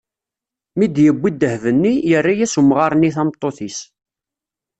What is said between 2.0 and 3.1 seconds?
yerra-as umɣar-nni